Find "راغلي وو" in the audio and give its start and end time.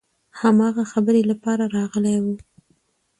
1.77-2.35